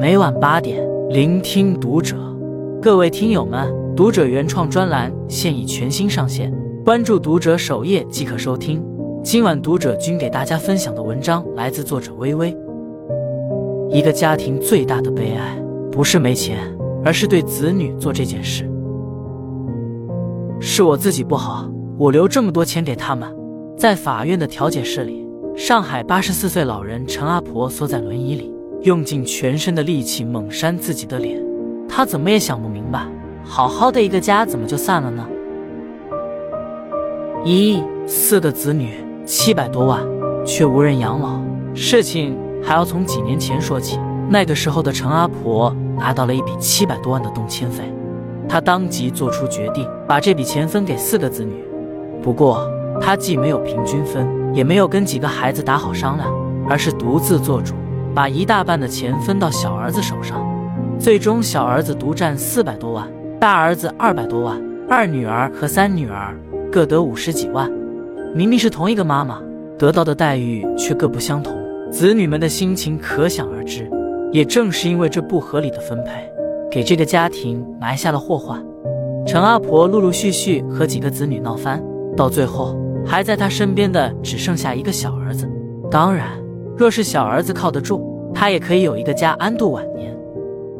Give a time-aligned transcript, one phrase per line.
[0.00, 2.16] 每晚八点，聆听读者。
[2.80, 6.50] 各位听友们，读者原创专栏现已全新上线，
[6.82, 8.82] 关注读者首页即可收听。
[9.22, 12.56] 今晚读者君给大家分享的文章来自作者微微。
[13.90, 16.56] 一个家庭最大的悲哀，不是没钱，
[17.04, 18.66] 而是对子女做这件事。
[20.62, 23.30] 是我自己不好，我留这么多钱给他们。
[23.76, 25.20] 在法院的调解室里。
[25.56, 28.50] 上海八十四岁老人陈阿婆缩在轮椅里，
[28.82, 31.38] 用尽全身的力气猛扇自己的脸。
[31.88, 33.06] 她怎么也想不明白，
[33.44, 35.26] 好好的一个家怎么就散了呢？
[37.44, 38.94] 一四个子女，
[39.24, 40.00] 七百多万，
[40.46, 41.40] 却无人养老。
[41.74, 43.98] 事情还要从几年前说起。
[44.28, 47.82] 那个时候的陈阿婆拿到了一笔七百多万的动迁费，
[48.48, 51.64] 她当即做出决定，把这笔钱分给四个子女。
[52.22, 52.66] 不过，
[53.00, 54.26] 她既没有平均分。
[54.52, 56.28] 也没有跟几个孩子打好商量，
[56.68, 57.72] 而是独自做主，
[58.14, 60.44] 把一大半的钱分到小儿子手上。
[60.98, 63.08] 最终，小儿子独占四百多万，
[63.40, 66.38] 大儿子二百多万，二女儿和三女儿
[66.70, 67.70] 各得五十几万。
[68.34, 69.40] 明明是同一个妈妈，
[69.78, 71.56] 得到的待遇却各不相同，
[71.90, 73.90] 子女们的心情可想而知。
[74.32, 76.30] 也正是因为这不合理的分配，
[76.70, 78.64] 给这个家庭埋下了祸患。
[79.26, 81.82] 陈阿婆陆陆续续和几个子女闹翻，
[82.16, 82.76] 到最后。
[83.06, 85.50] 还在她身边的只剩下一个小儿子。
[85.90, 86.28] 当然，
[86.80, 88.02] 若是小儿子靠得住，
[88.34, 90.16] 他也可以有一个家安度晚年。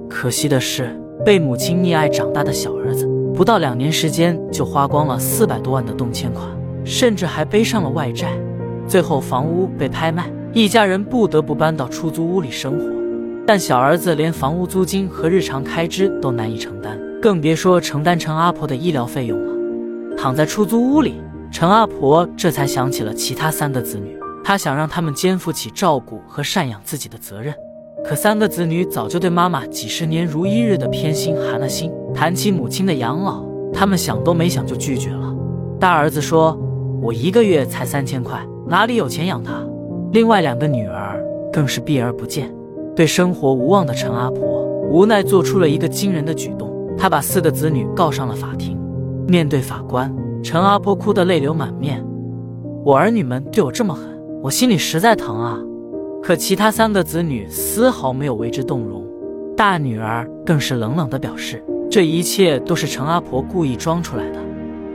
[0.08, 6.48] 可惜的是，被母亲溺爱长大的小儿子，不到两年时间就花光了四百多万的动迁款，
[6.86, 8.32] 甚至还背上了外债。
[8.88, 12.86] 最后房屋被拍卖，一家人不得不搬到出租屋里生活。
[13.46, 20.16] 但小儿子连房屋租金和日常开支都难以承担，更别说承担陈阿婆的医疗费用了。
[20.16, 21.20] 躺在出租屋里。
[21.52, 27.54] 陈阿婆这才想起了其他三个子女，他想让他们肩负起照顾和赡养自己的责任。
[28.04, 35.34] 可三个子女早就对妈妈几十年如一日的偏心寒了心，谈起母亲的养老，他们想都没想就拒绝了。
[35.78, 36.58] 大儿子说
[37.02, 39.62] ：“我一个月才三千块，哪里有钱养他？”
[40.12, 42.52] 另外两个女儿更是避而不见。
[42.96, 48.78] 对生活无望的陈阿婆无奈做出了一个惊人的举动，她把四个子女告上了法庭。
[49.28, 50.12] 面对法官。
[50.42, 52.02] 陈阿婆哭得泪流满面，
[52.82, 55.58] 我儿女们对我这么狠，我心里实在疼啊。
[56.22, 59.04] 可其他三个子女丝毫没有为之动容，
[59.54, 64.38] 大女儿更是冷冷地表示，这一切都是陈阿婆故意装出来的。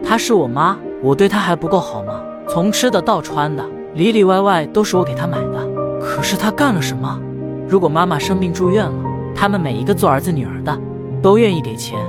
[0.04, 2.22] 她是我妈，我对她还不够好吗？
[2.48, 3.64] 从吃的到穿的，
[3.94, 5.68] 里里外外都是我给她买的。
[6.02, 7.20] 可是她干了什么？
[7.68, 9.04] 如果妈妈生病住院了，
[9.36, 10.76] 他们每一个做儿子女儿的
[11.22, 12.00] 都愿意给钱，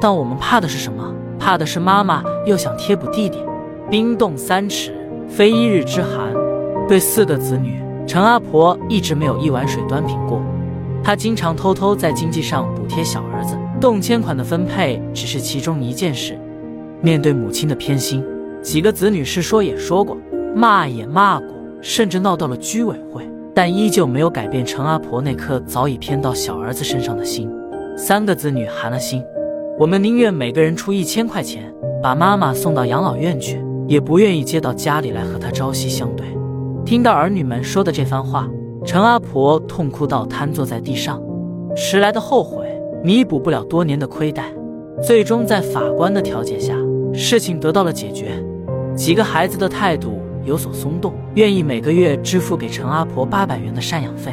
[0.00, 1.04] 但我们怕的是什么？
[1.38, 3.38] 怕的是妈妈又想贴补弟弟，
[3.90, 4.92] 冰冻三尺，
[5.28, 6.37] 非一日之寒。
[6.88, 10.40] 对四个子女，陈阿婆一直没有一碗水端平过。
[11.04, 16.38] 她经常偷偷在经济上补贴小儿子，动迁款的分配只是其中一件事。
[17.02, 18.24] 面对母亲的偏心，
[18.62, 20.16] 几个子女是说也说过，
[20.56, 21.48] 骂也骂过，
[21.82, 23.22] 甚至闹到了居委会，
[23.54, 27.50] 但依旧没有改变陈阿婆那颗早已偏到小儿子身上的心。
[27.98, 29.22] 三个子女寒了心。
[29.78, 31.70] 我们宁愿每个人出一千块钱，
[32.02, 36.26] 把妈妈送到养老院去，也不愿意接到家里来和她朝夕相对。
[36.88, 38.48] 听到儿女们说的这番话，
[38.82, 41.22] 陈阿婆痛哭到瘫坐在地上。
[41.76, 42.66] 迟来的后悔
[43.04, 44.50] 弥补不了多年的亏待。
[45.02, 46.74] 最终在法官的调解下，
[47.12, 48.42] 事情得到了解决。
[48.96, 54.32] 几个孩子的态度有所松动，愿意每个月支付给陈阿婆八百元的赡养费。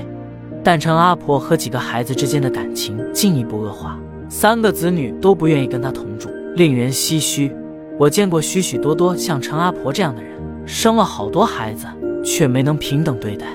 [0.64, 4.00] 但陈阿婆和几个孩子之间的感情进一步恶化。
[4.30, 7.54] 三个子女都不愿意跟他同住，令人唏嘘。
[8.00, 10.32] 我见过许许多多像陈阿婆这样的人，
[10.66, 11.86] 生了好多孩子，
[12.26, 13.46] 却没能平等对待，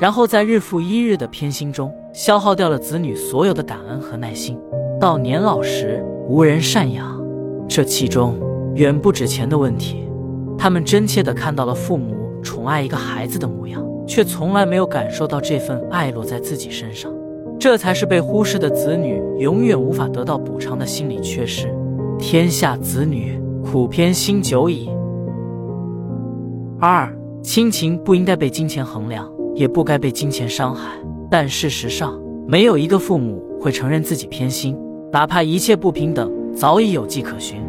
[0.00, 4.58] 然后在日复一日的偏心中，消耗掉了子女所有的感恩和耐心，
[4.98, 7.22] 到年老时无人赡养。
[7.68, 8.34] 这其中
[8.74, 10.08] 远不止钱的问题，
[10.56, 17.12] 他们真切地看到了父母宠爱一个孩子的模样，却从来没有感受到这份爱落在自己身上。
[17.60, 21.68] 这才是被忽视的子女永远无法得到补偿的心理缺失。
[22.18, 24.88] 天下子女苦偏心久矣。
[26.80, 27.12] 二，
[27.42, 30.90] 亲情不应该被金钱衡量，也不该被金钱伤害。
[31.30, 34.76] 但事实上，没有一个父母会承认自己偏心，
[35.12, 37.62] 哪怕一切不平等早已有迹可循。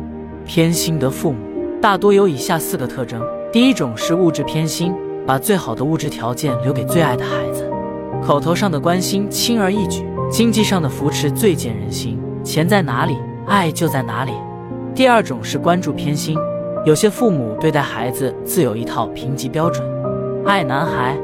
[0.45, 1.37] 偏心的父母
[1.79, 3.21] 大多有以下四个特征：
[3.51, 4.93] 第一种是物质偏心，
[5.25, 7.69] 把最好的物质条件留给最爱的孩子。
[8.23, 12.19] 口头上的关心轻而易举，经济上的扶持最见人心。
[12.43, 14.31] 钱在哪里，爱就在哪里。
[14.95, 16.35] 第二种是关注偏心，
[16.85, 19.85] 有些父母对待孩子自有一套评级标准，
[20.45, 21.17] 爱男孩，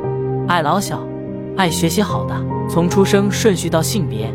[0.48, 1.02] 爱老小，
[1.56, 2.36] 爱学习好的，
[2.69, 4.30] 从出生顺序到性别、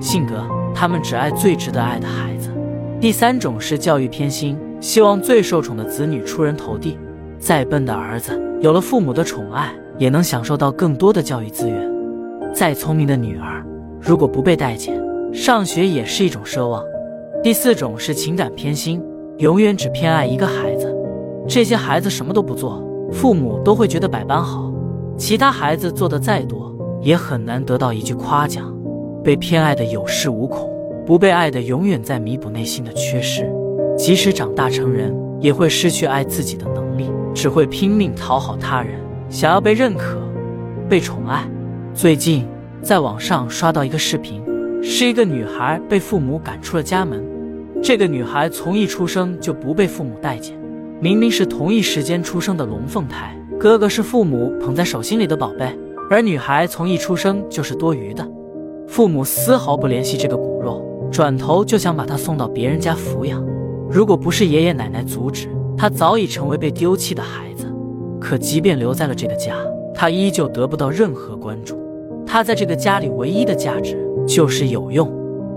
[0.00, 2.50] 性格，他们只爱最值得爱的孩子。
[3.00, 6.98] 第三种是教育偏心，希望最受宠的子女出人头地。
[7.38, 11.88] 再笨的儿子，有了父母的宠爱，也能享受到更多的教育资源。
[12.52, 13.64] 再聪明的女儿，
[14.00, 15.00] 如果不被待见，
[15.32, 16.82] 上学也是一种奢望。
[17.42, 19.00] 第四种是情感偏心，
[19.38, 20.94] 永远只偏爱一个孩子。
[21.46, 24.72] 这些孩子什么都不做，父母都会觉得百般好。
[25.18, 28.74] 其他孩子做的再多，也很难得到一句夸奖。
[29.22, 30.70] 被偏爱的有恃无恐，
[31.04, 33.50] 不被爱的永远在弥补内心的缺失。
[33.98, 38.98] 即使长大成人，也会失去爱自己的能力，只会拼命讨好他人，
[39.28, 40.18] 想要被认可、
[40.88, 41.46] 被宠爱。
[41.92, 42.46] 最近
[42.82, 44.42] 在网上刷到一个视频，
[44.82, 47.22] 是一个女孩被父母赶出了家门。
[47.82, 50.58] 这个女孩从一出生就不被父母待见，
[51.00, 53.36] 明明是同一时间出生的龙凤胎。
[53.58, 55.66] 哥哥是父母捧在手心里的宝贝，
[56.10, 58.26] 而女孩从一出生就是多余的。
[58.88, 63.44] 父母丝毫不怜惜这个骨肉，转头就想把她送到别人家抚养。
[63.88, 67.66] 如果不是爷爷奶奶阻止，她早已成为被丢弃的孩子。
[68.20, 69.54] 可即便留在了这个家，
[69.94, 71.78] 她依旧得不到任何关注。
[72.26, 73.96] 她在这个家里唯一的价值
[74.26, 75.10] 就是有用。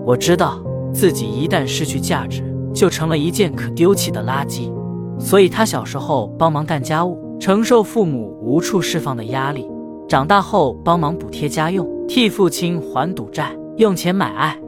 [0.06, 0.64] 我知道
[0.94, 2.44] 自己一旦失去价值，
[2.74, 4.72] 就成了一件可丢弃的垃圾。
[5.20, 7.18] 所以他小时候帮忙干家务。
[7.40, 9.66] 承受父母无处释放的压力，
[10.10, 14.60] 长大后帮忙补贴家用，替父亲还赌债，用钱买爱。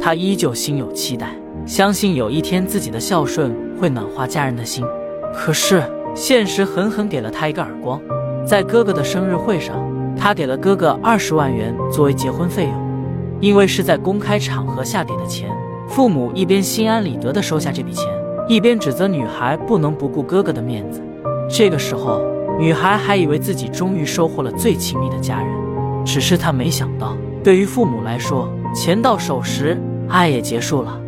[0.00, 1.36] 他依旧心有期待，
[1.66, 4.82] 相信有一天自己的孝顺会暖化家人的心。
[5.34, 5.82] 可是
[6.14, 8.00] 现实狠狠给了他一个耳光，
[8.46, 9.76] 在哥哥的生日会上，
[10.16, 12.84] 他给了哥哥二十万元作为结婚费用。
[13.40, 15.50] 因为是在公开场合下给的钱，
[15.88, 18.06] 父母一边心安理得地收下这笔钱，
[18.48, 21.00] 一边指责女孩不能不顾哥哥的面子。
[21.48, 22.20] 这个时候，
[22.58, 25.48] 女孩还以为自己终于收获了最亲密的家人，
[26.04, 29.78] 只是她没想到，对于父母来说，钱到手时，
[30.08, 31.00] 爱也结束了。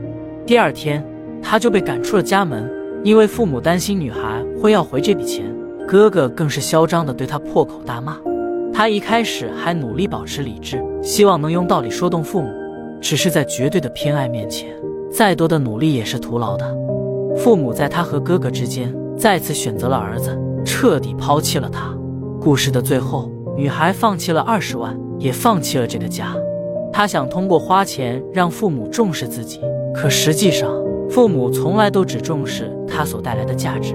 [0.44, 1.04] 第二天，
[1.42, 2.70] 她就被赶出了家门，
[3.02, 5.44] 因为父母担心女孩会要回这笔钱，
[5.88, 8.18] 哥哥更是嚣张的对她破口大骂。
[8.74, 12.48] 他一开始还努力保持理智，希望能用道理说动父母，
[13.08, 14.68] 只是在绝对的偏爱面前，
[15.12, 16.66] 再多的努力也是徒劳的。
[17.36, 18.92] 父母在他和哥哥之间。
[19.16, 21.96] 再次选择了儿子，彻底抛弃了他。
[22.40, 26.36] 故事的最后，女孩放弃了二十万，也放弃了这个家。
[26.92, 29.60] 她想通过花钱让父母重视自己，
[29.94, 30.68] 可实际上，
[31.08, 33.94] 父母从来都只重视她所带来的价值。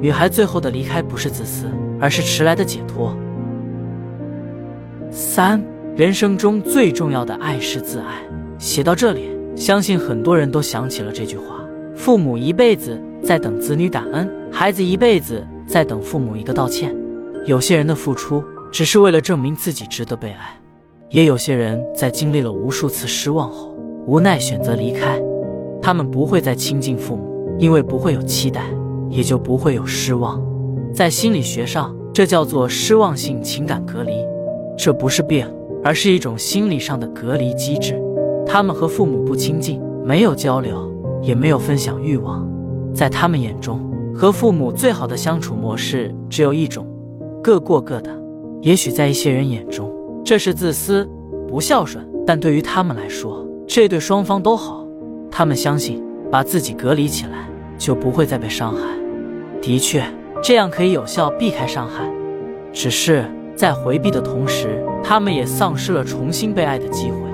[0.00, 1.66] 女孩最后的离开不是自私，
[2.00, 3.16] 而是迟来的解脱。
[5.12, 5.64] 三，
[5.96, 8.16] 人生中最重要的爱是自爱。
[8.58, 11.64] 写到这里，相信很多人都想起了这句话：
[11.94, 13.00] 父母一辈子。
[13.20, 16.94] 在等子女感恩，孩子一辈子在等父母一个道歉。
[17.44, 20.56] 有些人的付出只是为了证明自己值得被爱，
[21.10, 23.74] 也有些人在经历了无数次失望后，
[24.06, 25.20] 无奈选择离开。
[25.82, 28.62] 他们不会再亲近父母，因为不会有期待，
[29.10, 30.40] 也就不会有失望。
[30.94, 34.12] 在心理学上，这叫做失望性情感隔离。
[34.78, 35.44] 这不是病，
[35.82, 38.00] 而是一种心理上的隔离机制。
[38.48, 40.90] 他们和父母不亲近，没有交流，
[41.20, 42.48] 也没有分享欲望。
[42.94, 43.78] 在他们眼中，
[44.14, 46.86] 和父母最好的相处模式只有一种，
[47.42, 48.10] 各过各的。
[48.62, 49.92] 也许在一些人眼中，
[50.24, 51.06] 这是自私、
[51.46, 54.82] 不孝顺，但对于他们来说，这对双方都好。
[55.30, 58.80] 他们相信，把自己隔离起来，就不会再被伤害。
[59.60, 60.02] 的确，
[60.42, 62.10] 这样可以有效避开伤害。
[62.72, 67.27] 只是在回避的同时，他们也丧失了重新被爱的机会。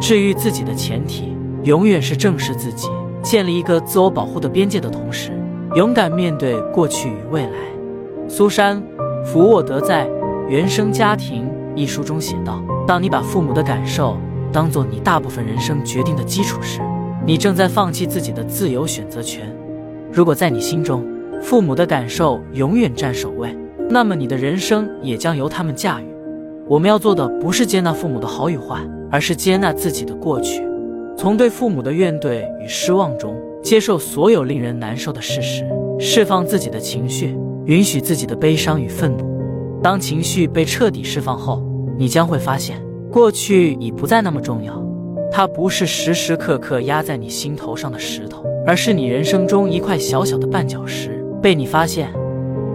[0.00, 2.88] 治愈自己的前提，永远是正视自己。
[3.20, 5.32] 建立一个自我保护的边界的同时，
[5.74, 7.50] 勇敢面对过去与未来。
[8.28, 8.80] 苏珊·
[9.24, 10.06] 福沃德在
[10.48, 14.16] 《原生家庭》一书中写道：“当你把父母的感受
[14.52, 16.80] 当做你大部分人生决定的基础时，
[17.26, 19.52] 你正在放弃自己的自由选择权。
[20.12, 21.04] 如果在你心中，
[21.42, 23.54] 父母的感受永远占首位，
[23.90, 26.04] 那么你的人生也将由他们驾驭。
[26.66, 28.78] 我们要做的不是接纳父母的好与坏，
[29.10, 30.62] 而是接纳自己的过去。”
[31.16, 35.66] 从对父母的怨怼与失望中接受所有令人难受的事实，
[35.98, 37.36] 释放自己的情绪，
[37.66, 39.26] 允许自己的悲伤与愤怒。
[39.82, 41.62] 当情绪被彻底释放后，
[41.98, 44.80] 你将会发现过去已不再那么重要。
[45.30, 52.08] 它不是时时刻刻压在你心头上的石头，而是你人生中一块小小的绊脚石，被你发现，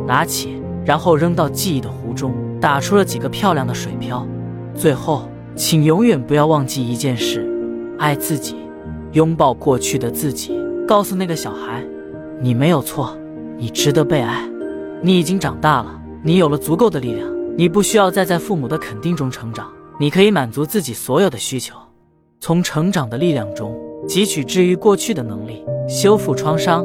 [0.05, 4.27] 拿起，然后扔到记忆的湖中，打出了几个漂亮的水漂。
[4.75, 5.23] 最后，
[5.55, 7.49] 请永远不要忘记一件事。
[7.99, 8.55] 爱自己，
[9.11, 11.85] 拥抱过去的自己，告诉那个小孩，
[12.41, 13.15] 你没有错，
[13.57, 14.49] 你值得被爱，
[15.01, 21.75] 你已经长大了，你有了足够的力量，你不需要再在父母的肯定中成长，你可以满足自己所有的需求，
[22.39, 26.83] 从成长的力量中汲取治愈过去的能力，修复创伤。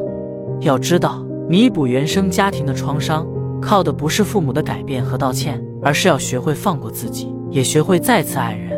[0.61, 3.25] 要知道，弥补原生家庭的创伤，
[3.59, 8.77] 靠的不是父母的改变和道歉，而是要学会放过自己，也学会再次爱人。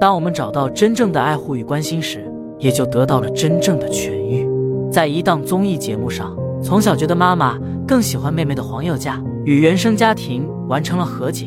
[0.00, 2.24] 当我们找到真正的爱护与关心时，
[2.58, 4.48] 也就得到了真正的痊愈。
[4.90, 11.46] 在一档综艺节目上，从小觉得妈妈更喜欢妹妹的黄宥嘉，与原生家庭完成了和解。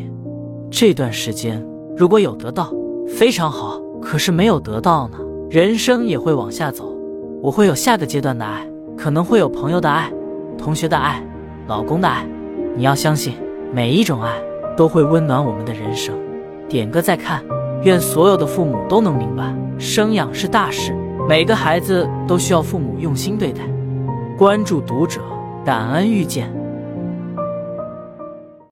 [0.70, 1.66] 这段时间
[1.98, 2.74] 如果有得到，
[3.08, 5.18] 非常好；可是没有得到呢？
[5.50, 6.96] 人生也会往下走，
[7.42, 8.66] 我会有下个阶段的爱，
[8.98, 10.12] 可能会有朋友的爱、
[10.58, 11.22] 同学的爱、
[11.68, 12.26] 老公的爱。
[12.78, 13.34] 你要相信，
[13.74, 14.32] 每一种爱
[14.78, 16.16] 都会温暖我们的人生。
[16.72, 17.44] 点个再看，
[17.84, 20.96] 愿所有的父母都能明白，生养是大事。
[21.28, 23.60] 每个孩子都需要父母用心对待。
[24.38, 25.20] 关注读者，
[25.66, 26.61] 感恩遇见。